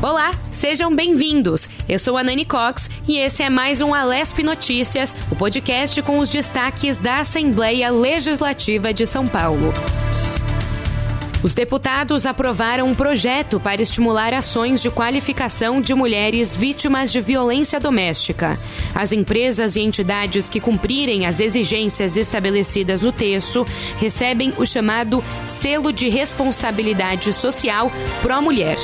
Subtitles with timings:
[0.00, 1.68] Olá, sejam bem-vindos.
[1.88, 6.20] Eu sou a Nani Cox e esse é mais um Alesp Notícias, o podcast com
[6.20, 9.74] os destaques da Assembleia Legislativa de São Paulo.
[11.42, 17.80] Os deputados aprovaram um projeto para estimular ações de qualificação de mulheres vítimas de violência
[17.80, 18.56] doméstica.
[18.94, 25.92] As empresas e entidades que cumprirem as exigências estabelecidas no texto recebem o chamado Selo
[25.92, 27.90] de Responsabilidade Social
[28.22, 28.78] Pró-Mulher.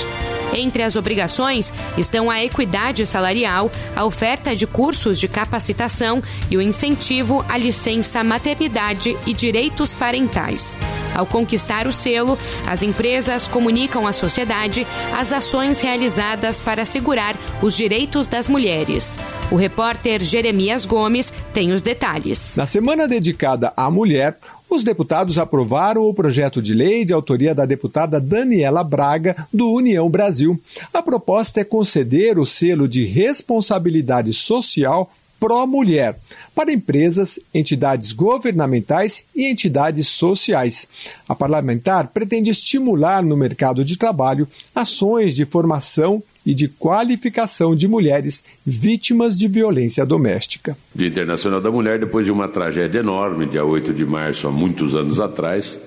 [0.53, 6.63] Entre as obrigações estão a equidade salarial, a oferta de cursos de capacitação e o
[6.63, 10.77] incentivo à licença maternidade e direitos parentais.
[11.15, 12.37] Ao conquistar o selo,
[12.67, 14.87] as empresas comunicam à sociedade
[15.17, 19.19] as ações realizadas para assegurar os direitos das mulheres.
[19.51, 22.57] O repórter Jeremias Gomes tem os detalhes.
[22.57, 24.37] Na semana dedicada à mulher,
[24.75, 30.09] os deputados aprovaram o projeto de lei de autoria da deputada Daniela Braga, do União
[30.09, 30.61] Brasil.
[30.93, 36.19] A proposta é conceder o selo de responsabilidade social pró-mulher
[36.55, 40.89] para empresas, entidades governamentais e entidades sociais.
[41.29, 47.89] A parlamentar pretende estimular no mercado de trabalho ações de formação e de qualificação de
[47.89, 50.77] mulheres vítimas de violência doméstica.
[50.95, 54.95] Dia Internacional da Mulher, depois de uma tragédia enorme, dia 8 de março, há muitos
[54.95, 55.81] anos atrás,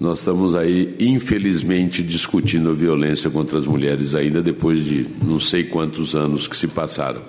[0.00, 5.64] nós estamos aí, infelizmente, discutindo a violência contra as mulheres ainda depois de não sei
[5.64, 7.20] quantos anos que se passaram.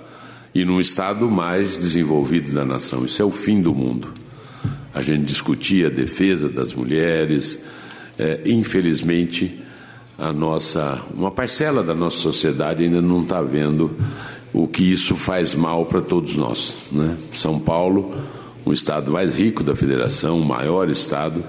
[0.54, 3.04] E num estado mais desenvolvido da nação.
[3.04, 4.14] Isso é o fim do mundo.
[4.94, 7.58] A gente discutia a defesa das mulheres,
[8.18, 9.62] é, infelizmente,
[10.18, 13.90] a nossa, uma parcela da nossa sociedade ainda não está vendo
[14.52, 16.76] o que isso faz mal para todos nós.
[16.92, 17.16] Né?
[17.32, 18.14] São Paulo,
[18.64, 21.42] o estado mais rico da federação, o maior estado,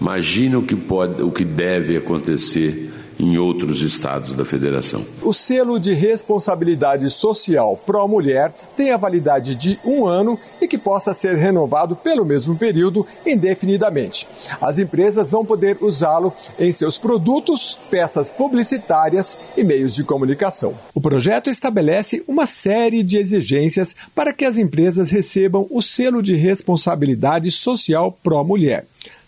[0.00, 2.93] imagina o que pode, o que deve acontecer
[3.24, 5.02] em outros estados da federação.
[5.22, 11.14] O selo de responsabilidade social pró-mulher tem a validade de um ano e que possa
[11.14, 14.28] ser renovado pelo mesmo período indefinidamente.
[14.60, 20.74] As empresas vão poder usá-lo em seus produtos, peças publicitárias e meios de comunicação.
[20.92, 26.34] O projeto estabelece uma série de exigências para que as empresas recebam o selo de
[26.34, 28.84] responsabilidade social pró-mulher.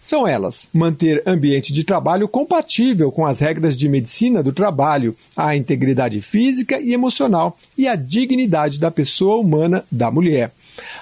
[0.07, 5.57] São elas: manter ambiente de trabalho compatível com as regras de medicina do trabalho, a
[5.57, 10.53] integridade física e emocional e a dignidade da pessoa humana da mulher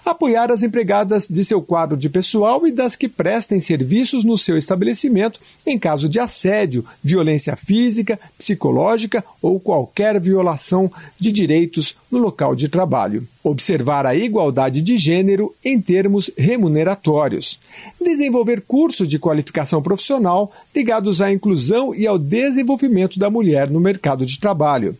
[0.05, 4.57] apoiar as empregadas de seu quadro de pessoal e das que prestem serviços no seu
[4.57, 12.55] estabelecimento em caso de assédio, violência física, psicológica ou qualquer violação de direitos no local
[12.55, 13.27] de trabalho.
[13.43, 17.59] Observar a igualdade de gênero em termos remuneratórios.
[18.01, 24.25] Desenvolver cursos de qualificação profissional ligados à inclusão e ao desenvolvimento da mulher no mercado
[24.25, 24.97] de trabalho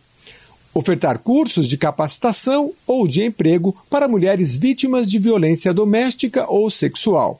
[0.75, 7.39] ofertar cursos de capacitação ou de emprego para mulheres vítimas de violência doméstica ou sexual,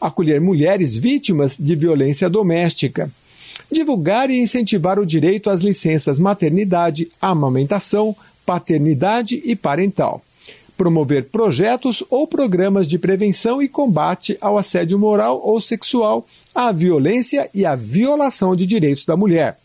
[0.00, 3.10] acolher mulheres vítimas de violência doméstica,
[3.70, 10.22] divulgar e incentivar o direito às licenças maternidade, amamentação, paternidade e parental.
[10.74, 17.50] Promover projetos ou programas de prevenção e combate ao assédio moral ou sexual, à violência
[17.52, 19.59] e à violação de direitos da mulher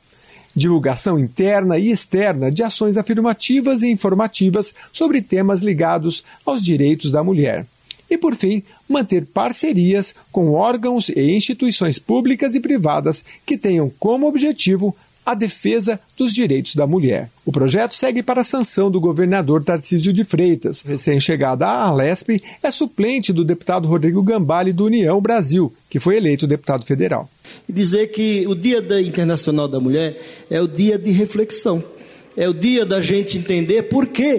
[0.56, 7.24] divulgação interna e externa de ações afirmativas e informativas sobre temas ligados aos direitos da
[7.24, 7.66] mulher.
[8.10, 14.28] E, por fim, manter parcerias com órgãos e instituições públicas e privadas que tenham como
[14.28, 17.30] objetivo a defesa dos direitos da mulher.
[17.46, 20.81] O projeto segue para a sanção do governador Tarcísio de Freitas.
[20.81, 26.46] Recém-chegada à Alesp, é suplente do deputado Rodrigo Gambale do União Brasil, que foi eleito
[26.46, 27.30] deputado federal.
[27.68, 31.84] Dizer que o Dia Internacional da Mulher é o dia de reflexão.
[32.38, 34.38] É o dia da gente entender por que,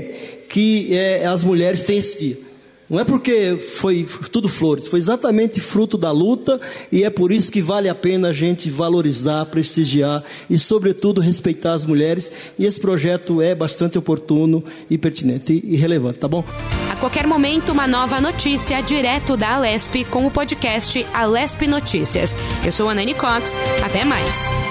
[0.49, 2.46] que é, as mulheres têm esse dia.
[2.89, 6.61] Não é porque foi tudo flores, foi exatamente fruto da luta
[6.91, 11.73] e é por isso que vale a pena a gente valorizar, prestigiar e, sobretudo, respeitar
[11.73, 12.31] as mulheres.
[12.57, 16.45] E esse projeto é bastante oportuno e pertinente e relevante, tá bom?
[16.91, 22.37] A qualquer momento, uma nova notícia direto da Alesp com o podcast Alesp Notícias.
[22.65, 23.55] Eu sou a Nani Cox.
[23.85, 24.66] Até mais.